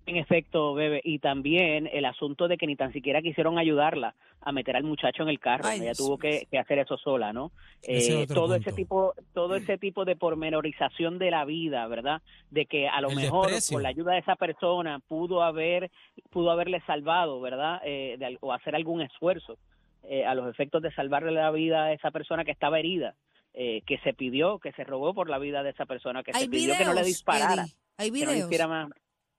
En 0.05 0.17
efecto, 0.17 0.73
bebé, 0.73 1.01
y 1.03 1.19
también 1.19 1.89
el 1.91 2.03
asunto 2.05 2.47
de 2.47 2.57
que 2.57 2.67
ni 2.67 2.75
tan 2.75 2.91
siquiera 2.91 3.21
quisieron 3.21 3.57
ayudarla 3.57 4.15
a 4.41 4.51
meter 4.51 4.75
al 4.75 4.83
muchacho 4.83 5.23
en 5.23 5.29
el 5.29 5.39
carro, 5.39 5.65
Ay, 5.65 5.79
ella 5.79 5.93
tuvo 5.93 6.17
que, 6.17 6.45
que 6.51 6.59
hacer 6.59 6.79
eso 6.79 6.97
sola, 6.97 7.31
¿no? 7.31 7.51
Ese 7.81 8.23
Eh, 8.23 8.27
todo 8.27 8.55
ese 8.55 8.73
tipo, 8.73 9.13
todo 9.33 9.55
ese 9.55 9.77
tipo 9.77 10.03
de 10.03 10.17
pormenorización 10.17 11.19
de 11.19 11.31
la 11.31 11.45
vida, 11.45 11.87
¿verdad? 11.87 12.21
De 12.51 12.65
que 12.65 12.89
a 12.89 12.99
lo 12.99 13.11
El 13.11 13.15
mejor 13.15 13.45
desprecio. 13.45 13.75
con 13.75 13.83
la 13.83 13.89
ayuda 13.89 14.13
de 14.13 14.19
esa 14.19 14.35
persona 14.35 14.99
pudo 14.99 15.41
haber, 15.41 15.89
pudo 16.29 16.51
haberle 16.51 16.81
salvado, 16.85 17.39
¿verdad? 17.39 17.81
Eh, 17.85 18.17
de 18.19 18.37
o 18.41 18.51
hacer 18.51 18.75
algún 18.75 19.01
esfuerzo 19.01 19.57
eh, 20.03 20.25
a 20.25 20.35
los 20.35 20.49
efectos 20.49 20.81
de 20.81 20.93
salvarle 20.93 21.31
la 21.31 21.49
vida 21.51 21.85
a 21.85 21.93
esa 21.93 22.11
persona 22.11 22.43
que 22.43 22.51
estaba 22.51 22.77
herida, 22.77 23.15
eh, 23.53 23.83
que 23.85 23.99
se 23.99 24.13
pidió, 24.13 24.59
que 24.59 24.73
se 24.73 24.83
rogó 24.83 25.13
por 25.13 25.29
la 25.29 25.39
vida 25.39 25.63
de 25.63 25.69
esa 25.69 25.85
persona, 25.85 26.23
que 26.23 26.33
se 26.33 26.49
pidió 26.49 26.73
videos, 26.73 26.77
que 26.77 26.85
no 26.85 26.93
le 26.93 27.03
disparara 27.03 27.63
Eddie, 27.63 27.73
hay 27.97 28.11
que 28.11 28.25
no 28.25 28.31
videos. 28.31 28.67
más. 28.67 28.89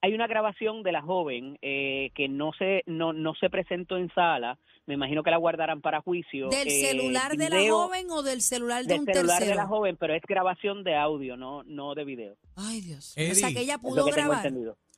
Hay 0.05 0.13
una 0.13 0.27
grabación 0.27 0.83
de 0.83 0.91
la 0.91 1.01
joven 1.01 1.57
eh, 1.63 2.11
que 2.13 2.27
no 2.29 2.51
se 2.53 2.83
no, 2.85 3.11
no 3.11 3.33
se 3.33 3.49
presentó 3.49 3.97
en 3.97 4.13
sala. 4.13 4.59
Me 4.85 4.93
imagino 4.93 5.23
que 5.23 5.31
la 5.31 5.37
guardarán 5.37 5.81
para 5.81 5.99
juicio. 6.01 6.49
¿Del 6.49 6.67
Eh, 6.67 6.89
celular 6.91 7.35
de 7.35 7.49
la 7.49 7.67
joven 7.71 8.05
o 8.11 8.21
del 8.21 8.41
celular 8.43 8.83
de 8.83 8.89
Del 8.89 8.99
un 8.99 9.05
celular 9.07 9.37
tercero? 9.39 9.49
de 9.49 9.55
la 9.55 9.65
joven, 9.65 9.97
pero 9.97 10.13
es 10.13 10.21
grabación 10.27 10.83
de 10.83 10.95
audio, 10.95 11.37
no 11.37 11.63
no 11.63 11.95
de 11.95 12.03
video. 12.05 12.35
Ay, 12.55 12.81
Dios. 12.81 13.15
o 13.17 13.19
Eddie, 13.19 13.33
sea, 13.33 13.49
que 13.51 13.61
ella 13.61 13.79
pudo 13.79 14.05
que 14.05 14.11
grabar. 14.11 14.45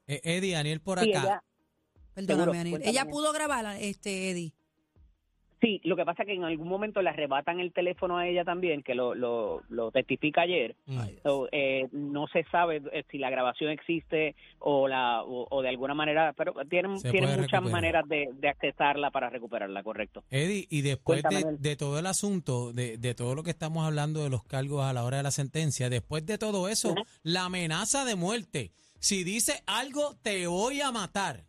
Eh, 0.08 0.20
Eddie, 0.26 0.56
Daniel 0.56 0.82
por 0.82 1.00
Sí, 1.00 1.14
acá. 1.14 1.22
ella- 1.22 1.44
Perdóname, 2.14 2.70
cuéntame, 2.72 2.90
Ella 2.90 3.06
pudo 3.06 3.32
grabar, 3.32 3.78
este, 3.80 4.32
Eddie. 4.32 4.52
Sí, 5.62 5.82
lo 5.84 5.96
que 5.96 6.06
pasa 6.06 6.24
es 6.24 6.28
que 6.28 6.34
en 6.34 6.44
algún 6.44 6.68
momento 6.68 7.02
le 7.02 7.10
arrebatan 7.10 7.60
el 7.60 7.74
teléfono 7.74 8.18
a 8.18 8.28
ella 8.28 8.44
también, 8.44 8.84
que 8.84 8.96
lo, 8.96 9.16
lo, 9.16 9.64
lo 9.70 9.92
testifica 9.92 10.42
ayer. 10.42 10.76
Mm. 10.86 11.00
So, 11.24 11.48
eh, 11.52 11.88
no 11.92 12.28
se 12.28 12.44
sabe 12.46 12.82
eh, 12.92 13.04
si 13.10 13.18
la 13.18 13.30
grabación 13.30 13.72
existe 13.72 14.36
o 14.60 14.88
la 14.88 15.24
o, 15.24 15.48
o 15.50 15.62
de 15.62 15.70
alguna 15.70 15.94
manera, 15.94 16.34
pero 16.34 16.54
tienen, 16.70 17.02
tienen 17.02 17.30
muchas 17.32 17.52
recuperar. 17.52 17.72
maneras 17.72 18.08
de, 18.08 18.30
de 18.34 18.50
accesarla 18.50 19.12
para 19.12 19.30
recuperarla, 19.30 19.84
correcto. 19.84 20.24
Eddie, 20.30 20.68
y 20.70 20.82
después 20.82 21.24
de, 21.60 21.76
todo 21.76 22.00
el 22.00 22.06
asunto, 22.06 22.74
de, 22.74 22.98
de 22.98 23.16
todo 23.16 23.36
lo 23.36 23.44
que 23.44 23.52
estamos 23.52 23.86
hablando 23.86 24.24
de 24.24 24.30
los 24.30 24.44
cargos 24.44 24.84
a 24.84 24.94
la 24.94 25.04
hora 25.04 25.18
de 25.18 25.24
la 25.24 25.32
sentencia, 25.32 25.90
después 25.90 26.26
de 26.26 26.38
todo 26.38 26.68
eso, 26.68 26.96
la 27.24 27.46
amenaza 27.46 28.06
de 28.06 28.16
muerte. 28.16 28.72
Si 29.00 29.24
dice 29.24 29.64
algo, 29.68 30.16
te 30.22 30.48
voy 30.48 30.82
a 30.82 30.92
matar. 30.92 31.46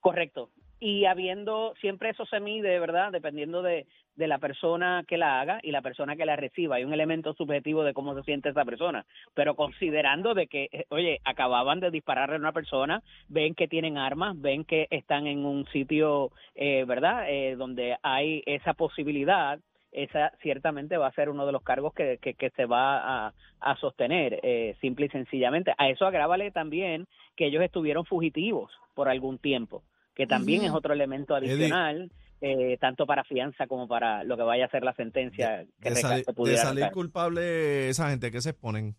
Correcto. 0.00 0.50
Y 0.84 1.04
habiendo, 1.04 1.74
siempre 1.80 2.10
eso 2.10 2.26
se 2.26 2.40
mide, 2.40 2.80
¿verdad? 2.80 3.12
Dependiendo 3.12 3.62
de, 3.62 3.86
de 4.16 4.26
la 4.26 4.38
persona 4.38 5.04
que 5.06 5.16
la 5.16 5.40
haga 5.40 5.60
y 5.62 5.70
la 5.70 5.80
persona 5.80 6.16
que 6.16 6.26
la 6.26 6.34
reciba. 6.34 6.74
Hay 6.74 6.82
un 6.82 6.92
elemento 6.92 7.34
subjetivo 7.34 7.84
de 7.84 7.94
cómo 7.94 8.16
se 8.16 8.24
siente 8.24 8.48
esa 8.48 8.64
persona. 8.64 9.06
Pero 9.32 9.54
considerando 9.54 10.34
de 10.34 10.48
que, 10.48 10.68
eh, 10.72 10.86
oye, 10.88 11.20
acababan 11.22 11.78
de 11.78 11.92
dispararle 11.92 12.34
a 12.34 12.40
una 12.40 12.50
persona, 12.50 13.00
ven 13.28 13.54
que 13.54 13.68
tienen 13.68 13.96
armas, 13.96 14.34
ven 14.40 14.64
que 14.64 14.88
están 14.90 15.28
en 15.28 15.44
un 15.44 15.66
sitio, 15.66 16.32
eh, 16.56 16.84
¿verdad? 16.84 17.26
Eh, 17.28 17.54
donde 17.54 17.96
hay 18.02 18.42
esa 18.46 18.74
posibilidad, 18.74 19.60
esa 19.92 20.32
ciertamente 20.40 20.96
va 20.96 21.06
a 21.06 21.12
ser 21.12 21.28
uno 21.28 21.46
de 21.46 21.52
los 21.52 21.62
cargos 21.62 21.94
que, 21.94 22.18
que, 22.18 22.50
se 22.56 22.66
va 22.66 23.26
a, 23.28 23.32
a 23.60 23.76
sostener, 23.76 24.40
eh, 24.42 24.74
simple 24.80 25.06
y 25.06 25.10
sencillamente. 25.10 25.74
A 25.78 25.90
eso 25.90 26.06
agrávale 26.06 26.50
también 26.50 27.06
que 27.36 27.46
ellos 27.46 27.62
estuvieron 27.62 28.04
fugitivos 28.04 28.72
por 28.94 29.08
algún 29.08 29.38
tiempo, 29.38 29.82
que 30.14 30.26
también 30.26 30.62
es 30.64 30.70
otro 30.72 30.92
elemento 30.92 31.34
adicional, 31.34 32.10
eh, 32.40 32.76
tanto 32.80 33.06
para 33.06 33.24
fianza 33.24 33.66
como 33.66 33.86
para 33.88 34.24
lo 34.24 34.36
que 34.36 34.42
vaya 34.42 34.66
a 34.66 34.70
ser 34.70 34.82
la 34.84 34.94
sentencia 34.94 35.64
que 35.80 35.90
De, 35.90 35.96
sali- 35.96 36.22
que 36.24 36.32
de 36.32 36.34
pudiera 36.34 36.62
salir 36.62 36.90
culpable 36.92 37.88
esa 37.88 38.10
gente 38.10 38.30
que 38.30 38.40
se 38.40 38.50
exponen. 38.50 38.94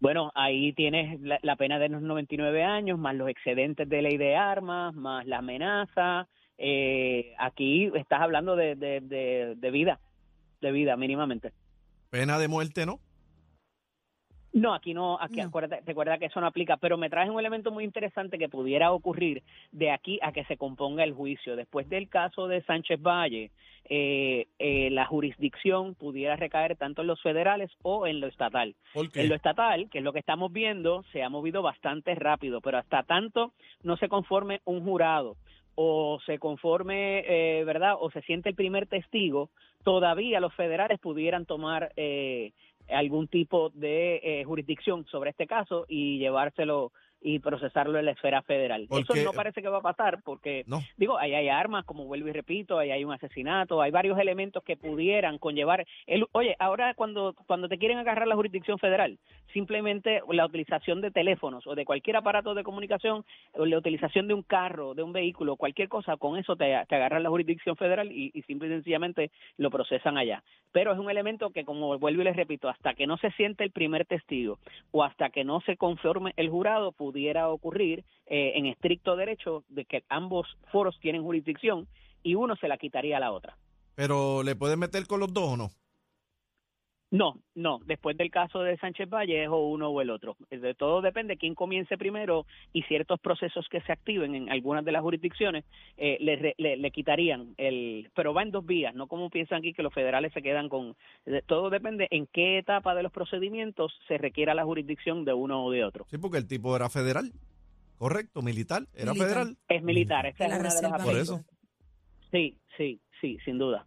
Bueno, 0.00 0.32
ahí 0.34 0.72
tienes 0.72 1.20
la, 1.20 1.38
la 1.42 1.56
pena 1.56 1.78
de 1.78 1.88
los 1.88 2.02
99 2.02 2.64
años, 2.64 2.98
más 2.98 3.14
los 3.14 3.28
excedentes 3.28 3.88
de 3.88 4.02
ley 4.02 4.16
de 4.16 4.34
armas, 4.36 4.94
más 4.94 5.24
la 5.26 5.38
amenaza. 5.38 6.26
Eh, 6.58 7.34
aquí 7.38 7.90
estás 7.94 8.20
hablando 8.20 8.56
de, 8.56 8.74
de, 8.74 9.00
de, 9.00 9.54
de 9.56 9.70
vida, 9.70 10.00
de 10.60 10.72
vida 10.72 10.96
mínimamente. 10.96 11.52
Pena 12.10 12.38
de 12.38 12.48
muerte, 12.48 12.84
¿no? 12.84 13.00
No, 14.52 14.74
aquí 14.74 14.92
no, 14.92 15.18
aquí 15.20 15.40
No. 15.40 15.46
acuérdate, 15.46 15.82
recuerda 15.86 16.18
que 16.18 16.26
eso 16.26 16.40
no 16.40 16.46
aplica, 16.46 16.76
pero 16.76 16.98
me 16.98 17.08
traes 17.08 17.30
un 17.30 17.40
elemento 17.40 17.70
muy 17.70 17.84
interesante 17.84 18.38
que 18.38 18.48
pudiera 18.48 18.92
ocurrir 18.92 19.42
de 19.70 19.90
aquí 19.90 20.18
a 20.22 20.32
que 20.32 20.44
se 20.44 20.58
componga 20.58 21.04
el 21.04 21.14
juicio. 21.14 21.56
Después 21.56 21.88
del 21.88 22.08
caso 22.08 22.48
de 22.48 22.62
Sánchez 22.62 23.00
Valle, 23.00 23.50
eh, 23.88 24.46
eh, 24.58 24.90
la 24.90 25.06
jurisdicción 25.06 25.94
pudiera 25.94 26.36
recaer 26.36 26.76
tanto 26.76 27.00
en 27.00 27.08
los 27.08 27.20
federales 27.22 27.70
o 27.82 28.06
en 28.06 28.20
lo 28.20 28.26
estatal. 28.26 28.74
En 29.14 29.28
lo 29.28 29.34
estatal, 29.34 29.88
que 29.90 29.98
es 29.98 30.04
lo 30.04 30.12
que 30.12 30.20
estamos 30.20 30.52
viendo, 30.52 31.02
se 31.12 31.22
ha 31.22 31.30
movido 31.30 31.62
bastante 31.62 32.14
rápido, 32.14 32.60
pero 32.60 32.78
hasta 32.78 33.02
tanto 33.04 33.52
no 33.82 33.96
se 33.96 34.08
conforme 34.08 34.60
un 34.64 34.84
jurado 34.84 35.36
o 35.74 36.20
se 36.26 36.38
conforme, 36.38 37.24
eh, 37.26 37.64
¿verdad? 37.64 37.94
O 37.98 38.10
se 38.10 38.20
siente 38.22 38.50
el 38.50 38.54
primer 38.54 38.86
testigo, 38.86 39.50
todavía 39.84 40.40
los 40.40 40.54
federales 40.54 40.98
pudieran 41.00 41.46
tomar 41.46 41.92
eh, 41.96 42.52
algún 42.94 43.28
tipo 43.28 43.70
de 43.70 44.20
eh, 44.22 44.44
jurisdicción 44.44 45.04
sobre 45.06 45.30
este 45.30 45.46
caso 45.46 45.84
y 45.88 46.18
llevárselo 46.18 46.92
y 47.24 47.38
procesarlo 47.38 47.98
en 47.98 48.06
la 48.06 48.10
esfera 48.12 48.42
federal. 48.42 48.86
Porque- 48.88 49.02
Eso 49.20 49.24
no 49.24 49.32
parece 49.32 49.62
que 49.62 49.68
va 49.68 49.78
a 49.78 49.82
pasar 49.82 50.20
porque 50.24 50.64
no. 50.66 50.80
digo, 50.96 51.18
ahí 51.18 51.34
hay 51.34 51.48
armas, 51.48 51.84
como 51.84 52.04
vuelvo 52.06 52.28
y 52.28 52.32
repito, 52.32 52.78
ahí 52.78 52.90
hay 52.90 53.04
un 53.04 53.12
asesinato, 53.12 53.80
hay 53.80 53.90
varios 53.90 54.18
elementos 54.18 54.62
que 54.64 54.76
pudieran 54.76 55.38
conllevar. 55.38 55.86
El, 56.06 56.26
oye, 56.32 56.56
ahora 56.58 56.94
cuando, 56.94 57.34
cuando 57.46 57.68
te 57.68 57.78
quieren 57.78 57.98
agarrar 57.98 58.26
la 58.26 58.34
jurisdicción 58.34 58.78
federal, 58.78 59.18
simplemente 59.52 60.20
la 60.30 60.46
utilización 60.46 61.00
de 61.00 61.10
teléfonos 61.10 61.66
o 61.66 61.74
de 61.74 61.84
cualquier 61.84 62.16
aparato 62.16 62.54
de 62.54 62.62
comunicación, 62.64 63.24
o 63.54 63.66
la 63.66 63.78
utilización 63.78 64.26
de 64.26 64.34
un 64.34 64.42
carro, 64.42 64.94
de 64.94 65.02
un 65.02 65.12
vehículo, 65.12 65.56
cualquier 65.56 65.88
cosa, 65.88 66.16
con 66.16 66.36
eso 66.38 66.56
te, 66.56 66.74
te 66.88 66.94
agarran 66.96 67.22
la 67.22 67.28
jurisdicción 67.28 67.76
federal 67.76 68.10
y, 68.10 68.30
y 68.34 68.42
simple 68.42 68.68
y 68.68 68.70
sencillamente 68.70 69.30
lo 69.58 69.70
procesan 69.70 70.16
allá. 70.16 70.42
Pero 70.72 70.92
es 70.92 70.98
un 70.98 71.10
elemento 71.10 71.50
que, 71.50 71.64
como 71.64 71.98
vuelvo 71.98 72.22
y 72.22 72.24
les 72.24 72.36
repito, 72.36 72.68
hasta 72.68 72.94
que 72.94 73.06
no 73.06 73.16
se 73.18 73.30
siente 73.32 73.62
el 73.62 73.70
primer 73.72 74.06
testigo 74.06 74.58
o 74.90 75.04
hasta 75.04 75.30
que 75.30 75.44
no 75.44 75.60
se 75.60 75.76
conforme 75.76 76.32
el 76.36 76.48
jurado, 76.48 76.92
pudiera 77.12 77.48
ocurrir 77.50 78.04
eh, 78.26 78.52
en 78.56 78.66
estricto 78.66 79.16
derecho 79.16 79.64
de 79.68 79.84
que 79.84 80.04
ambos 80.08 80.46
foros 80.70 80.98
tienen 81.00 81.22
jurisdicción 81.22 81.86
y 82.22 82.34
uno 82.34 82.56
se 82.56 82.68
la 82.68 82.78
quitaría 82.78 83.18
a 83.18 83.20
la 83.20 83.32
otra. 83.32 83.56
Pero 83.94 84.42
¿le 84.42 84.56
pueden 84.56 84.78
meter 84.78 85.06
con 85.06 85.20
los 85.20 85.32
dos 85.32 85.50
o 85.50 85.56
no? 85.56 85.70
No, 87.14 87.36
no, 87.54 87.78
después 87.84 88.16
del 88.16 88.30
caso 88.30 88.60
de 88.62 88.78
Sánchez 88.78 89.06
Valle 89.10 89.42
es 89.44 89.48
o 89.50 89.68
uno 89.68 89.90
o 89.90 90.00
el 90.00 90.08
otro. 90.08 90.34
De 90.50 90.72
todo 90.74 91.02
depende 91.02 91.36
quién 91.36 91.54
comience 91.54 91.98
primero 91.98 92.46
y 92.72 92.84
ciertos 92.84 93.20
procesos 93.20 93.68
que 93.68 93.82
se 93.82 93.92
activen 93.92 94.34
en 94.34 94.48
algunas 94.50 94.82
de 94.82 94.92
las 94.92 95.02
jurisdicciones 95.02 95.66
eh, 95.98 96.16
le, 96.20 96.36
re- 96.36 96.54
le, 96.56 96.78
le 96.78 96.90
quitarían 96.90 97.52
el... 97.58 98.10
Pero 98.14 98.32
va 98.32 98.42
en 98.42 98.50
dos 98.50 98.64
vías, 98.64 98.94
no 98.94 99.08
como 99.08 99.28
piensan 99.28 99.58
aquí 99.58 99.74
que 99.74 99.82
los 99.82 99.92
federales 99.92 100.32
se 100.32 100.40
quedan 100.40 100.70
con... 100.70 100.96
de- 101.26 101.42
Todo 101.42 101.68
depende 101.68 102.08
en 102.10 102.26
qué 102.32 102.56
etapa 102.56 102.94
de 102.94 103.02
los 103.02 103.12
procedimientos 103.12 103.92
se 104.08 104.16
requiera 104.16 104.54
la 104.54 104.64
jurisdicción 104.64 105.26
de 105.26 105.34
uno 105.34 105.66
o 105.66 105.70
de 105.70 105.84
otro. 105.84 106.06
Sí, 106.08 106.16
porque 106.16 106.38
el 106.38 106.48
tipo 106.48 106.74
era 106.74 106.88
federal. 106.88 107.30
Correcto, 107.98 108.40
militar. 108.40 108.84
Era 108.94 109.12
Militar. 109.12 109.28
federal. 109.28 109.56
Es 109.68 109.82
militar, 109.82 110.24
la 110.24 110.30
es 110.30 110.40
una 110.40 110.74
de 110.74 110.82
las. 110.82 111.04
Por 111.04 111.16
eso. 111.18 111.44
Sí, 112.30 112.56
sí, 112.78 113.00
sí, 113.20 113.36
sin 113.44 113.58
duda. 113.58 113.84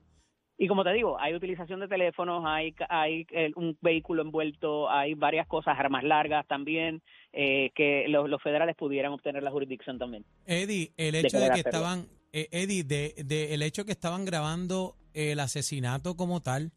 Y 0.58 0.68
como 0.68 0.84
te 0.84 0.94
digo, 0.94 1.20
hay 1.20 1.34
utilización 1.34 1.82
de 1.82 1.88
teléfonos, 1.88 2.44
hay, 2.46 2.74
hay 2.88 3.28
eh, 3.32 3.52
un 3.56 3.78
vehículo 3.82 4.22
envuelto, 4.22 4.90
hay 4.90 5.14
varias 5.14 5.48
cosas, 5.48 5.78
armas 5.78 6.04
largas 6.04 6.48
también, 6.48 7.02
eh, 7.34 7.72
que 7.76 8.06
los, 8.08 8.30
los 8.30 8.42
federales 8.42 8.76
pudieran 8.78 9.12
obtener 9.12 9.44
la 9.44 9.52
jurisdicción 9.52 10.00
también. 10.00 10.24
Eddie, 10.46 10.94
el 10.96 11.16
hecho 11.16 11.40
de, 11.40 11.48
que 11.48 11.52
hacerlo. 11.52 11.70
estaban, 11.70 12.08
eh, 12.32 12.48
Eddie, 12.52 12.84
de, 12.86 13.16
de 13.26 13.54
el 13.54 13.62
hecho 13.64 13.86
que 13.86 13.92
estaban 13.92 14.24
grabando 14.24 14.96
el 15.14 15.42
asesinato 15.42 16.16
como 16.16 16.42
tal, 16.42 16.72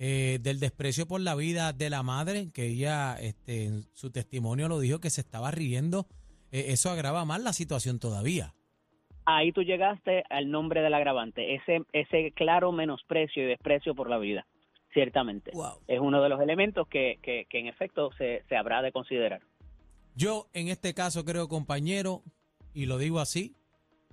eh, 0.00 0.40
del 0.42 0.58
desprecio 0.58 1.06
por 1.06 1.20
la 1.20 1.36
vida 1.36 1.72
de 1.72 1.90
la 1.90 2.02
madre, 2.02 2.50
que 2.50 2.66
ella, 2.66 3.16
este, 3.20 3.66
en 3.66 3.84
su 3.92 4.10
testimonio 4.10 4.66
lo 4.66 4.80
dijo 4.80 4.98
que 4.98 5.10
se 5.10 5.20
estaba 5.20 5.52
riendo, 5.52 6.08
eso 6.50 6.90
agrava 6.90 7.24
más 7.24 7.40
la 7.40 7.52
situación 7.52 7.98
todavía. 7.98 8.52
Ahí 9.24 9.52
tú 9.52 9.62
llegaste 9.62 10.24
al 10.30 10.50
nombre 10.50 10.82
del 10.82 10.94
agravante, 10.94 11.54
ese, 11.54 11.82
ese 11.92 12.32
claro 12.32 12.72
menosprecio 12.72 13.42
y 13.42 13.46
desprecio 13.46 13.94
por 13.94 14.10
la 14.10 14.18
vida, 14.18 14.46
ciertamente. 14.92 15.52
Wow. 15.54 15.78
Es 15.86 16.00
uno 16.00 16.20
de 16.22 16.28
los 16.28 16.40
elementos 16.40 16.88
que, 16.88 17.18
que, 17.22 17.46
que 17.48 17.58
en 17.60 17.66
efecto 17.68 18.10
se, 18.18 18.42
se 18.48 18.56
habrá 18.56 18.82
de 18.82 18.90
considerar. 18.92 19.40
Yo 20.16 20.48
en 20.52 20.68
este 20.68 20.92
caso 20.92 21.24
creo, 21.24 21.48
compañero, 21.48 22.22
y 22.74 22.86
lo 22.86 22.98
digo 22.98 23.20
así, 23.20 23.54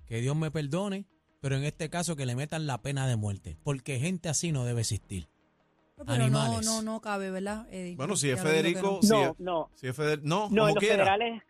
que 0.08 0.22
Dios 0.22 0.36
me 0.36 0.52
perdone, 0.52 1.06
pero 1.42 1.56
en 1.56 1.64
este 1.64 1.90
caso 1.90 2.16
que 2.16 2.26
le 2.26 2.36
metan 2.36 2.68
la 2.68 2.82
pena 2.82 3.08
de 3.08 3.16
muerte, 3.16 3.58
porque 3.64 4.00
gente 4.00 4.30
así 4.30 4.52
no 4.52 4.64
debe 4.66 4.82
existir. 4.82 5.26
Pero 5.98 6.08
no, 6.18 6.24
Animales. 6.26 6.66
no, 6.66 6.82
no 6.82 7.02
cabe, 7.02 7.30
¿verdad, 7.30 7.68
Eddie? 7.74 7.96
Bueno, 7.98 8.16
si 8.16 8.30
es 8.30 8.42
Federico, 8.42 9.00
no. 9.02 9.02
si 9.02 9.10
No, 9.12 9.26
es, 9.32 9.40
no, 9.40 9.70
si 9.76 9.88
es 9.88 9.98
feder- 10.00 10.22
no, 10.24 10.48
no, 10.50 10.70
en 10.70 10.76
los 10.76 10.82
quiera. 10.82 10.96
federales, 10.96 11.44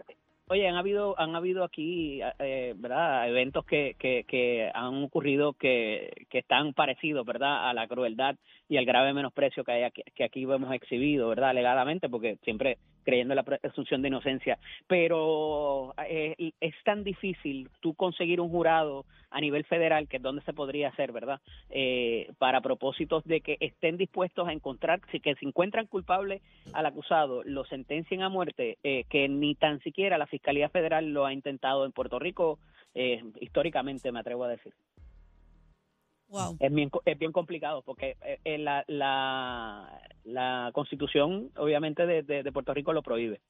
Oye, 0.52 0.68
han 0.68 0.76
habido, 0.78 1.14
han 1.20 1.36
habido 1.36 1.64
aquí, 1.64 2.22
eh, 2.40 2.74
¿verdad? 2.76 3.30
Eventos 3.30 3.64
que, 3.66 3.96
que, 4.00 4.26
que 4.28 4.72
han 4.74 5.04
ocurrido 5.04 5.54
que, 5.54 6.26
que 6.28 6.40
están 6.40 6.74
parecidos, 6.74 7.24
¿verdad? 7.24 7.70
A 7.70 7.74
la 7.76 7.88
crueldad 7.88 8.36
y 8.68 8.78
al 8.78 8.86
grave 8.86 9.14
menosprecio 9.14 9.64
que, 9.64 9.74
hay 9.74 9.84
aquí, 9.84 10.02
que 10.16 10.24
aquí 10.24 10.42
hemos 10.42 10.74
exhibido, 10.74 11.30
¿verdad? 11.30 11.52
Alegadamente, 11.52 12.10
porque 12.10 12.38
siempre 12.44 12.80
creyendo 13.10 13.34
en 13.34 13.38
la 13.38 13.44
presunción 13.44 14.02
de 14.02 14.10
inocencia. 14.10 14.60
Pero 14.88 15.96
eh, 16.08 16.52
es 16.60 16.76
tan 16.84 17.04
difícil 17.04 17.70
tú 17.82 17.96
conseguir 17.96 18.40
un 18.40 18.50
jurado 18.50 19.06
a 19.32 19.42
nivel 19.42 19.64
federal, 19.66 20.08
que 20.08 20.18
es 20.18 20.24
donde 20.24 20.44
se 20.44 20.54
podría 20.54 20.90
hacer, 20.90 21.12
¿verdad? 21.12 21.42
Eh, 21.70 22.32
para 22.38 22.62
propósitos 22.62 23.24
de 23.26 23.42
que 23.42 23.58
estén 23.60 23.98
dispuestos 23.98 24.48
a 24.48 24.54
encontrar, 24.54 25.02
si 25.12 25.20
que 25.20 25.36
se 25.36 25.46
encuentran 25.46 25.88
culpable 25.88 26.42
al 26.74 26.86
acusado, 26.86 27.44
lo 27.44 27.66
sentencien 27.66 28.22
a 28.22 28.30
muerte, 28.30 28.78
eh, 28.84 29.06
que 29.10 29.28
ni 29.28 29.56
tan 29.56 29.80
siquiera 29.82 30.18
la 30.18 30.28
Fiscalía 30.28 30.70
Federal 30.70 31.14
lo 31.14 31.26
ha 31.26 31.34
intentado 31.34 31.86
en 31.86 31.92
Puerto 31.92 32.20
Rico, 32.20 32.60
eh, 32.94 33.24
históricamente 33.40 34.12
me 34.12 34.20
atrevo 34.20 34.44
a 34.44 34.50
decir. 34.50 34.74
Wow. 36.30 36.58
Es 36.60 36.74
bien, 36.74 36.90
es 37.06 37.20
bien 37.20 37.32
complicado 37.32 37.82
porque 37.82 38.16
eh, 38.44 38.58
la, 38.58 38.84
la, 38.88 40.02
la 40.24 40.72
constitución 40.74 41.52
obviamente 41.58 42.06
de, 42.06 42.24
de, 42.24 42.44
de 42.44 42.52
Puerto 42.52 42.74
Rico 42.74 42.94
lo 42.94 43.02
prohíbe. 43.02 43.42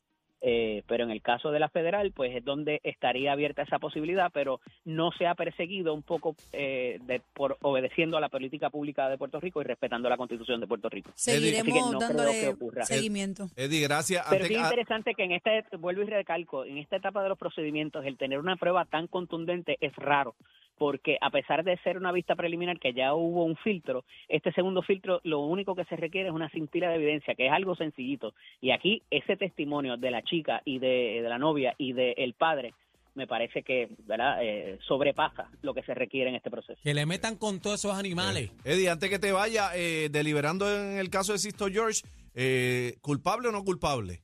Eh, 0.41 0.83
pero 0.87 1.03
en 1.03 1.11
el 1.11 1.21
caso 1.21 1.51
de 1.51 1.59
la 1.59 1.67
federal, 1.67 2.13
pues 2.13 2.33
es 2.33 2.45
donde 2.45 2.79
estaría 2.83 3.33
abierta 3.33 3.63
esa 3.63 3.77
posibilidad, 3.77 4.31
pero 4.33 4.61
no 4.85 5.11
se 5.11 5.27
ha 5.27 5.35
perseguido 5.35 5.93
un 5.93 6.01
poco 6.01 6.35
eh, 6.53 6.97
de, 7.01 7.21
por 7.33 7.57
obedeciendo 7.61 8.15
a 8.15 8.21
la 8.21 8.29
política 8.29 8.69
pública 8.69 9.09
de 9.09 9.17
Puerto 9.17 9.41
Rico 9.41 9.59
y 9.59 9.65
respetando 9.65 10.07
la 10.07 10.15
constitución 10.15 10.61
de 10.61 10.67
Puerto 10.67 10.87
Rico. 10.87 11.11
Seguiremos 11.15 11.63
Así 11.63 11.73
que 11.73 11.79
no 11.79 11.97
creo 11.97 11.99
dándole 11.99 12.39
que 12.39 12.47
ocurra. 12.47 12.85
seguimiento. 12.85 13.49
Eddie, 13.57 13.81
gracias. 13.81 14.25
Pero 14.29 14.45
es 14.45 14.51
ah, 14.51 14.63
interesante 14.63 15.13
que 15.13 15.23
en 15.23 15.33
este, 15.33 15.63
vuelvo 15.77 16.03
y 16.03 16.05
recalco, 16.05 16.63
en 16.63 16.77
esta 16.77 16.95
etapa 16.95 17.21
de 17.21 17.27
los 17.27 17.37
procedimientos, 17.37 18.05
el 18.05 18.17
tener 18.17 18.39
una 18.39 18.55
prueba 18.55 18.85
tan 18.85 19.07
contundente 19.07 19.77
es 19.81 19.93
raro, 19.97 20.35
porque 20.79 21.17
a 21.21 21.29
pesar 21.29 21.63
de 21.63 21.77
ser 21.79 21.97
una 21.97 22.11
vista 22.11 22.35
preliminar 22.35 22.79
que 22.79 22.93
ya 22.93 23.13
hubo 23.13 23.43
un 23.43 23.57
filtro, 23.57 24.05
este 24.27 24.51
segundo 24.53 24.81
filtro 24.81 25.19
lo 25.23 25.41
único 25.41 25.75
que 25.75 25.85
se 25.85 25.97
requiere 25.97 26.29
es 26.29 26.33
una 26.33 26.49
cintila 26.49 26.89
de 26.89 26.95
evidencia, 26.95 27.35
que 27.35 27.45
es 27.45 27.51
algo 27.51 27.75
sencillito. 27.75 28.33
Y 28.61 28.71
aquí 28.71 29.03
ese 29.11 29.37
testimonio 29.37 29.97
de 29.97 30.09
la 30.09 30.23
chica 30.23 30.61
y 30.65 30.79
de, 30.79 31.19
de 31.21 31.29
la 31.29 31.37
novia 31.37 31.75
y 31.77 31.93
del 31.93 32.33
padre 32.33 32.73
me 33.15 33.27
parece 33.27 33.63
que 33.63 33.89
¿verdad? 34.05 34.37
Eh, 34.41 34.79
sobrepasa 34.87 35.49
lo 35.61 35.73
que 35.73 35.83
se 35.83 35.93
requiere 35.93 36.29
en 36.29 36.37
este 36.37 36.49
proceso. 36.49 36.79
Que 36.81 36.93
le 36.93 37.05
metan 37.05 37.35
con 37.35 37.59
todos 37.59 37.79
esos 37.79 37.97
animales. 37.97 38.51
Eddie, 38.63 38.89
antes 38.89 39.09
que 39.09 39.19
te 39.19 39.33
vaya, 39.33 39.71
eh, 39.75 40.07
deliberando 40.09 40.73
en 40.73 40.97
el 40.97 41.09
caso 41.09 41.33
de 41.33 41.39
Sisto 41.39 41.67
George, 41.67 42.03
eh, 42.33 42.95
¿culpable 43.01 43.49
o 43.49 43.51
no 43.51 43.65
culpable? 43.65 44.21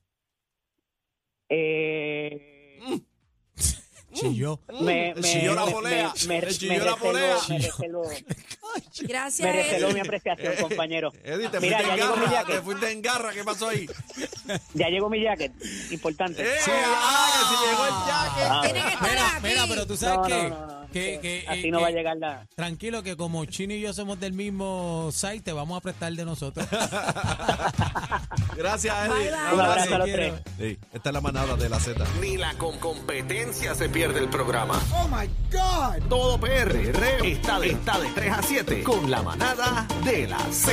Eh, 1.50 2.80
Chilló. 4.20 4.60
me, 4.80 5.14
Le 5.14 5.22
chilló 5.22 5.54
la 5.54 5.66
polea, 5.66 6.12
me- 6.26 6.40
me- 6.40 6.48
chilló 6.52 6.72
me 6.72 6.78
la 6.78 6.96
polea. 6.96 7.36
me 7.48 7.58
Gracias, 9.00 9.80
me 9.80 9.92
mi 9.94 10.00
apreciación, 10.00 10.54
compañero. 10.56 11.12
Eddie, 11.24 11.48
te 11.48 11.60
Mira, 11.60 11.78
fuiste 11.78 11.86
ya 11.86 11.94
en 11.94 11.96
llegó 12.00 12.16
mi 12.16 12.22
garra, 12.24 12.28
te 12.28 12.34
jacket. 12.52 12.64
fuiste 12.64 12.90
en 12.90 13.02
garra, 13.02 13.32
¿qué 13.32 13.44
pasó 13.44 13.68
ahí? 13.68 13.86
Ya 14.74 14.88
llegó 14.88 15.08
mi 15.08 15.22
jacket, 15.22 15.52
importante. 15.90 16.42
¡Eh! 16.42 16.56
¡Ah, 16.68 17.48
que 17.50 17.56
si 17.56 17.70
llegó 17.70 17.84
el 17.84 17.94
jacket! 18.06 18.46
Ah, 18.50 18.60
Tienen 18.62 18.82
que 18.82 18.88
estar 18.92 19.10
Mira, 19.10 19.36
aquí. 19.36 19.46
mira, 19.46 19.66
pero 19.68 19.86
tú 19.86 19.96
sabes 19.96 20.18
No, 20.18 20.24
que, 20.24 20.48
no, 20.48 20.48
no, 20.48 20.66
no, 20.66 20.75
que, 21.00 21.20
que 21.20 21.42
que, 21.42 21.48
así 21.48 21.68
eh, 21.68 21.70
no 21.70 21.80
va 21.80 21.86
a 21.88 21.90
que- 21.90 21.96
llegar 21.96 22.16
la... 22.18 22.46
Tranquilo 22.54 23.02
que 23.02 23.16
como 23.16 23.44
Chino 23.46 23.74
y 23.74 23.80
yo 23.80 23.92
somos 23.92 24.18
del 24.20 24.32
mismo 24.32 25.10
site, 25.12 25.40
te 25.40 25.52
vamos 25.52 25.76
a 25.78 25.80
prestar 25.80 26.12
de 26.12 26.24
nosotros. 26.24 26.66
Gracias, 28.56 28.94
Eddie. 29.06 29.08
Bye, 29.14 29.30
bye. 29.30 29.54
Un 29.54 29.60
abrazo 29.60 29.94
a 29.94 29.98
los 29.98 30.06
Quiero. 30.06 30.38
tres. 30.56 30.56
Sí, 30.58 30.78
esta 30.92 31.08
es 31.10 31.12
la 31.12 31.20
manada 31.20 31.56
de 31.56 31.68
la 31.68 31.78
Z. 31.80 32.04
Ni 32.20 32.36
la 32.36 32.54
con 32.54 32.78
competencia 32.78 33.74
se 33.74 33.88
pierde 33.88 34.18
el 34.20 34.28
programa. 34.28 34.80
Oh 34.94 35.08
my 35.08 35.26
God. 35.52 36.08
Todo 36.08 36.38
PR 36.40 36.74
está 37.24 37.58
de, 37.60 37.70
está 37.70 37.98
de 37.98 38.08
3 38.10 38.32
a 38.32 38.42
7 38.42 38.82
con 38.82 39.10
la 39.10 39.22
manada 39.22 39.86
de 40.04 40.26
la 40.26 40.38
Z. 40.50 40.72